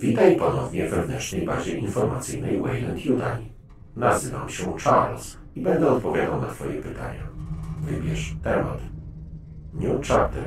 Witaj 0.00 0.36
ponownie 0.36 0.88
w 0.88 0.90
wewnętrznej 0.90 1.46
bazie 1.46 1.78
informacyjnej 1.78 2.60
Wayland 2.60 3.04
Yutani. 3.04 3.52
Nazywam 3.96 4.48
się 4.48 4.76
Charles 4.78 5.38
i 5.56 5.60
będę 5.60 5.90
odpowiadał 5.90 6.40
na 6.40 6.46
Twoje 6.46 6.82
pytania. 6.82 7.22
Wybierz 7.80 8.34
temat. 8.42 8.78
New 9.74 10.08
Chapter. 10.08 10.42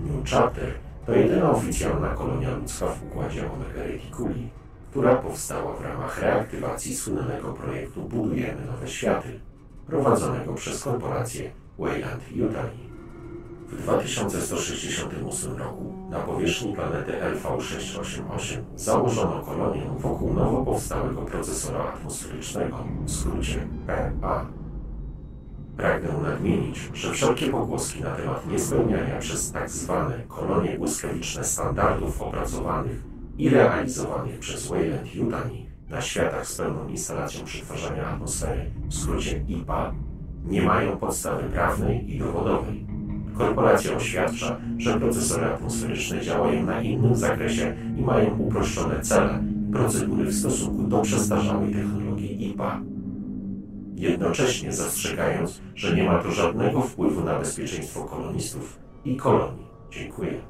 New 0.00 0.30
Chapter 0.30 0.72
to 1.06 1.12
jedyna 1.12 1.50
oficjalna 1.50 2.08
kolonia 2.08 2.56
ludzka 2.56 2.86
w 2.86 3.04
układzie 3.04 3.50
Omega 3.52 3.82
Reticuli, 3.82 4.48
która 4.90 5.16
powstała 5.16 5.76
w 5.76 5.80
ramach 5.80 6.22
reaktywacji 6.22 6.94
słynnego 6.94 7.52
projektu 7.52 8.02
Budujemy 8.02 8.64
Nowe 8.66 8.88
Światy, 8.88 9.40
prowadzonego 9.86 10.54
przez 10.54 10.84
korporację 10.84 11.50
Wayland 11.78 12.32
Yutani. 12.32 12.85
W 13.68 13.82
2168 13.82 15.56
roku 15.56 15.94
na 16.10 16.18
powierzchni 16.18 16.74
planety 16.74 17.12
LV688 17.12 18.62
założono 18.76 19.40
kolonię 19.40 19.82
wokół 19.98 20.34
nowo 20.34 20.64
powstałego 20.64 21.22
procesora 21.22 21.84
atmosferycznego, 21.84 22.84
w 23.04 23.10
skrócie 23.10 23.66
PA. 23.86 24.46
Pragnę 25.76 26.08
nadmienić, 26.22 26.90
że 26.94 27.12
wszelkie 27.12 27.46
pogłoski 27.46 28.02
na 28.02 28.10
temat 28.10 28.46
niespełniania 28.46 29.18
przez 29.18 29.52
tak 29.52 29.70
zwane 29.70 30.18
kolonie 30.28 30.78
błyskawiczne 30.78 31.44
standardów 31.44 32.22
opracowanych 32.22 33.02
i 33.38 33.48
realizowanych 33.48 34.38
przez 34.38 34.66
Wayland 34.66 35.14
Yutani 35.14 35.66
na 35.88 36.00
światach 36.00 36.46
z 36.46 36.56
pełną 36.56 36.88
instalacją 36.88 37.44
przetwarzania 37.44 38.06
atmosfery, 38.06 38.70
w 38.88 38.94
skrócie 38.94 39.44
IPA, 39.48 39.94
nie 40.44 40.62
mają 40.62 40.96
podstawy 40.96 41.42
prawnej 41.42 42.14
i 42.14 42.18
dowodowej. 42.18 42.95
Korporacja 43.38 43.96
oświadcza, 43.96 44.56
że 44.78 45.00
procesory 45.00 45.46
atmosferyczne 45.46 46.20
działają 46.20 46.66
na 46.66 46.82
innym 46.82 47.16
zakresie 47.16 47.76
i 47.98 48.02
mają 48.02 48.38
uproszczone 48.38 49.00
cele 49.00 49.42
procedury 49.72 50.24
w 50.24 50.34
stosunku 50.34 50.82
do 50.82 50.98
przestarzałej 50.98 51.72
technologii 51.72 52.48
IPA. 52.48 52.80
Jednocześnie 53.94 54.72
zastrzegając, 54.72 55.60
że 55.74 55.96
nie 55.96 56.04
ma 56.04 56.18
to 56.18 56.30
żadnego 56.30 56.82
wpływu 56.82 57.24
na 57.24 57.38
bezpieczeństwo 57.38 58.04
kolonistów 58.04 58.78
i 59.04 59.16
kolonii. 59.16 59.66
Dziękuję. 59.90 60.40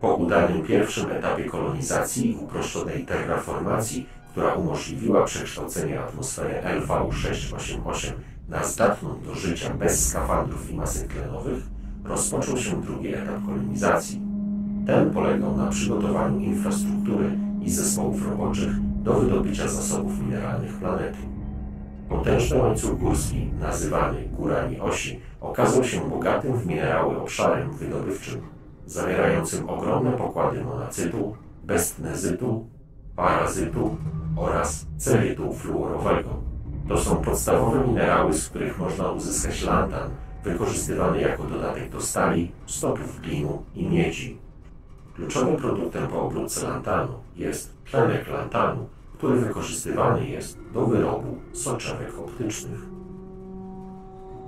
Po 0.00 0.14
udanym 0.14 0.62
pierwszym 0.62 1.10
etapie 1.10 1.44
kolonizacji 1.44 2.30
i 2.30 2.36
uproszczonej 2.36 3.04
terraformacji, 3.04 4.06
która 4.30 4.54
umożliwiła 4.54 5.24
przekształcenie 5.24 6.00
atmosfery 6.00 6.54
LV688 6.80 8.12
na 8.48 8.64
zdatną 8.64 9.20
do 9.20 9.34
życia 9.34 9.74
bez 9.74 10.08
skafandrów 10.08 10.70
i 10.70 10.74
masek 10.74 11.12
tlenowych, 11.12 11.62
rozpoczął 12.04 12.56
się 12.56 12.82
drugi 12.82 13.14
etap 13.14 13.46
kolonizacji. 13.46 14.22
Ten 14.86 15.10
polegał 15.10 15.56
na 15.56 15.66
przygotowaniu 15.66 16.40
infrastruktury 16.40 17.30
i 17.60 17.70
zespołów 17.70 18.28
roboczych 18.28 19.02
do 19.02 19.14
wydobycia 19.14 19.68
zasobów 19.68 20.20
mineralnych 20.20 20.74
planety. 20.74 21.18
Potężny 22.08 22.58
łańcuch 22.58 22.98
górski, 22.98 23.50
nazywany 23.60 24.28
górami 24.28 24.80
osi, 24.80 25.20
okazał 25.40 25.84
się 25.84 26.10
bogatym 26.10 26.56
w 26.56 26.66
minerały 26.66 27.20
obszarem 27.20 27.72
wydobywczym, 27.72 28.40
zawierającym 28.86 29.70
ogromne 29.70 30.12
pokłady 30.12 30.64
monacytu, 30.64 31.36
bestnezytu, 31.64 32.66
parazytu 33.16 33.96
oraz 34.36 34.86
cerytu 34.96 35.52
fluorowego. 35.52 36.55
To 36.88 36.98
są 36.98 37.16
podstawowe 37.16 37.86
minerały, 37.86 38.34
z 38.34 38.48
których 38.48 38.78
można 38.78 39.10
uzyskać 39.10 39.62
lantan, 39.62 40.10
wykorzystywany 40.44 41.20
jako 41.20 41.42
dodatek 41.42 41.90
do 41.90 42.00
stali, 42.00 42.52
stopów 42.66 43.20
glinu 43.20 43.62
i 43.74 43.86
miedzi. 43.86 44.38
Kluczowym 45.14 45.56
produktem 45.56 46.08
po 46.08 46.22
obróbce 46.22 46.68
lantanu 46.68 47.12
jest 47.36 47.74
tlenek 47.84 48.28
lantanu, 48.28 48.88
który 49.18 49.40
wykorzystywany 49.40 50.28
jest 50.28 50.58
do 50.74 50.86
wyrobu 50.86 51.38
soczewek 51.52 52.18
optycznych. 52.18 52.80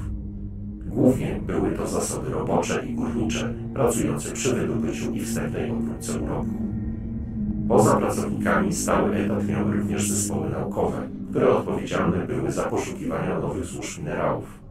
Głównie 0.85 1.40
były 1.47 1.72
to 1.72 1.88
zasoby 1.88 2.29
robocze 2.29 2.85
i 2.85 2.94
górnicze, 2.94 3.53
pracujące 3.73 4.31
przy 4.31 4.56
wydobyciu 4.56 5.12
i 5.12 5.19
wstępnej 5.19 5.72
obróbce 5.72 6.19
urobku. 6.19 6.63
Poza 7.68 7.97
pracownikami 7.97 8.73
stały 8.73 9.16
etat 9.16 9.47
miały 9.47 9.73
również 9.73 10.12
zespoły 10.12 10.50
naukowe, 10.50 10.97
które 11.29 11.50
odpowiedzialne 11.50 12.18
były 12.18 12.52
za 12.52 12.63
poszukiwania 12.63 13.40
nowych 13.40 13.66
złóż 13.66 13.97
minerałów. 13.97 14.63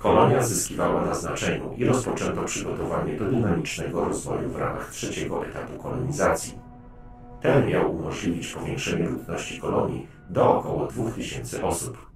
Kolonia 0.00 0.42
zyskiwała 0.42 1.04
na 1.04 1.14
znaczeniu 1.14 1.74
i 1.76 1.84
rozpoczęto 1.84 2.42
przygotowanie 2.42 3.16
do 3.16 3.24
dynamicznego 3.24 4.04
rozwoju 4.04 4.48
w 4.48 4.56
ramach 4.56 4.90
trzeciego 4.90 5.46
etapu 5.46 5.82
kolonizacji. 5.82 6.58
Ten 7.42 7.66
miał 7.66 7.94
umożliwić 7.94 8.46
powiększenie 8.46 9.08
ludności 9.08 9.60
kolonii 9.60 10.06
do 10.30 10.58
około 10.58 10.86
2000 10.86 11.62
osób. 11.62 12.10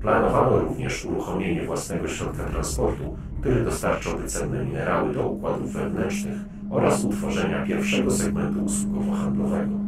Planowano 0.00 0.58
również 0.58 1.04
uruchomienie 1.04 1.62
własnego 1.62 2.08
środka 2.08 2.44
transportu, 2.44 3.16
który 3.40 3.64
dostarczałby 3.64 4.28
cenne 4.28 4.64
minerały 4.64 5.14
do 5.14 5.28
układów 5.28 5.72
wewnętrznych 5.72 6.38
oraz 6.70 7.04
utworzenia 7.04 7.66
pierwszego 7.66 8.10
segmentu 8.10 8.64
usługowo-handlowego. 8.64 9.81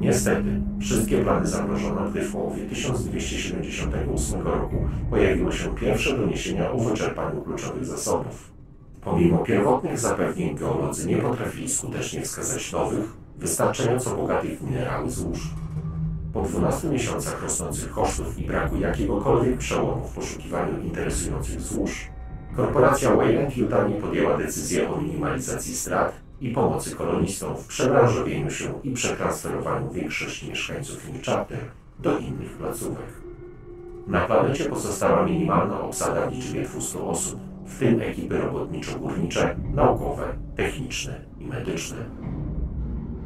Niestety, 0.00 0.60
wszystkie 0.80 1.18
plany 1.18 1.46
zamrożono, 1.46 2.10
gdy 2.10 2.20
w 2.22 2.32
połowie 2.32 2.62
1278 2.62 4.42
roku 4.42 4.76
pojawiły 5.10 5.52
się 5.52 5.74
pierwsze 5.74 6.16
doniesienia 6.16 6.72
o 6.72 6.78
wyczerpaniu 6.78 7.42
kluczowych 7.42 7.84
zasobów. 7.84 8.52
Pomimo 9.00 9.38
pierwotnych 9.38 9.98
zapewnień 9.98 10.56
geolodzy 10.56 11.08
nie 11.08 11.16
potrafili 11.16 11.68
skutecznie 11.68 12.22
wskazać 12.22 12.72
nowych, 12.72 13.16
wystarczająco 13.38 14.16
bogatych 14.16 14.58
w 14.58 14.70
minerały 14.70 15.10
złóż. 15.10 15.50
Po 16.32 16.42
12 16.42 16.88
miesiącach 16.88 17.42
rosnących 17.42 17.90
kosztów 17.90 18.38
i 18.38 18.44
braku 18.44 18.76
jakiegokolwiek 18.76 19.58
przełomu 19.58 20.04
w 20.04 20.14
poszukiwaniu 20.14 20.80
interesujących 20.82 21.60
złóż, 21.60 22.08
korporacja 22.56 23.16
Wayland 23.16 23.56
Yutani 23.56 23.94
podjęła 23.94 24.38
decyzję 24.38 24.90
o 24.90 25.00
minimalizacji 25.00 25.74
strat 25.74 26.29
i 26.40 26.50
pomocy 26.50 26.96
kolonistom 26.96 27.56
w 27.56 27.66
przebranżowieniu 27.66 28.50
się 28.50 28.80
i 28.82 28.92
przetransferowaniu 28.92 29.90
większości 29.90 30.48
mieszkańców 30.48 31.06
Chapter 31.26 31.58
do 31.98 32.18
innych 32.18 32.50
placówek. 32.50 33.20
Na 34.06 34.20
planecie 34.20 34.64
pozostała 34.64 35.26
minimalna 35.26 35.80
obsada 35.80 36.26
w 36.26 36.32
liczbie 36.32 36.62
200 36.62 37.02
osób, 37.02 37.40
w 37.66 37.78
tym 37.78 38.00
ekipy 38.00 38.38
robotniczo-górnicze, 38.38 39.56
naukowe, 39.74 40.24
techniczne 40.56 41.20
i 41.40 41.46
medyczne. 41.46 41.98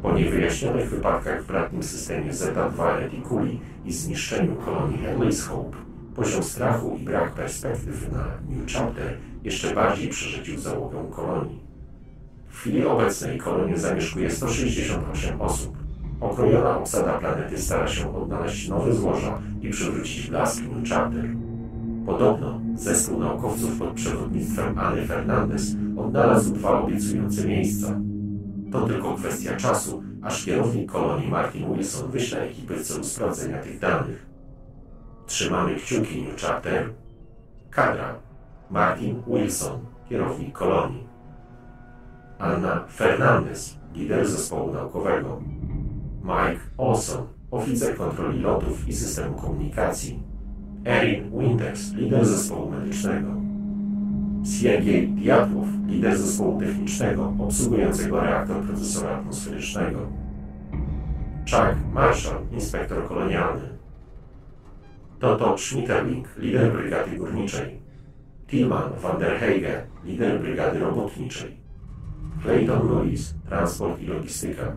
Po 0.01 0.13
niewyjaśnionych 0.13 0.89
wypadkach 0.89 1.43
w 1.43 1.47
bratnim 1.47 1.83
systemie 1.83 2.33
Zeta-2 2.33 2.99
Reticuli 2.99 3.59
i 3.85 3.93
zniszczeniu 3.93 4.55
kolonii 4.55 4.99
Henley's 4.99 5.47
Hope, 5.47 5.77
poziom 6.15 6.43
strachu 6.43 6.97
i 7.01 7.03
brak 7.03 7.31
perspektyw 7.31 8.11
na 8.11 8.25
New 8.49 8.71
Chapter 8.73 9.17
jeszcze 9.43 9.75
bardziej 9.75 10.09
przerzucił 10.09 10.59
załogę 10.59 10.97
kolonii. 11.11 11.74
Chwili 12.65 12.85
obecnej 12.85 13.37
kolonię 13.37 13.77
zamieszkuje 13.77 14.31
168 14.31 15.41
osób. 15.41 15.77
Okrojona 16.21 16.77
obsada 16.77 17.13
planety 17.13 17.57
stara 17.57 17.87
się 17.87 18.15
odnaleźć 18.15 18.69
nowe 18.69 18.93
złoża 18.93 19.41
i 19.61 19.69
przywrócić 19.69 20.29
blask 20.29 20.63
New 20.63 20.89
Chapter. 20.89 21.29
Podobno 22.05 22.61
zespół 22.75 23.19
naukowców 23.19 23.79
pod 23.79 23.93
przewodnictwem 23.93 24.79
Anny 24.79 25.05
Fernandez 25.05 25.75
odnalazł 25.97 26.53
dwa 26.53 26.81
obiecujące 26.81 27.47
miejsca. 27.47 27.99
To 28.71 28.87
tylko 28.87 29.15
kwestia 29.15 29.55
czasu, 29.55 30.03
aż 30.21 30.45
kierownik 30.45 30.91
kolonii 30.91 31.29
Martin 31.29 31.73
Wilson 31.73 32.11
wyśle 32.11 32.41
ekipy 32.41 32.75
w 32.75 32.83
celu 32.83 33.03
sprawdzenia 33.03 33.57
tych 33.57 33.79
danych. 33.79 34.25
Trzymamy 35.25 35.75
kciuki 35.75 36.23
New 36.23 36.41
Chapter. 36.41 36.89
Kadra. 37.69 38.15
Martin 38.71 39.23
Wilson, 39.27 39.79
kierownik 40.09 40.53
kolonii. 40.53 41.04
Anna 42.39 42.85
Fernandez, 42.87 43.77
lider 43.93 44.27
zespołu 44.27 44.73
naukowego. 44.73 45.41
Mike 46.23 46.61
Olson, 46.77 47.27
oficer 47.51 47.97
kontroli 47.97 48.39
lotów 48.39 48.87
i 48.87 48.93
systemu 48.93 49.33
komunikacji. 49.35 50.23
Erin 50.85 51.39
Winters, 51.39 51.93
lider 51.93 52.25
zespołu 52.25 52.71
medycznego. 52.71 53.27
Siergiej 54.45 55.07
Diatłow, 55.07 55.67
lider 55.87 56.17
zespołu 56.17 56.59
technicznego 56.59 57.33
obsługującego 57.39 58.21
reaktor 58.21 58.63
procesora 58.63 59.17
atmosferycznego. 59.17 59.99
Chuck 61.51 61.93
Marshall, 61.93 62.41
inspektor 62.51 63.07
kolonialny. 63.07 63.69
Toto 65.19 65.57
Schmitterling, 65.57 66.27
lider 66.37 66.71
brygady 66.71 67.17
górniczej. 67.17 67.79
Tilman 68.47 68.91
van 69.01 69.19
der 69.19 69.39
Heige, 69.39 69.85
lider 70.03 70.39
brygady 70.39 70.79
robotniczej. 70.79 71.64
Clayton 72.45 72.87
Lewis, 72.87 73.33
transport 73.49 74.01
i 74.01 74.05
logistyka. 74.05 74.75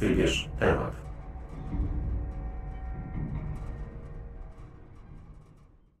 Wybierz 0.00 0.48
temat. 0.58 1.07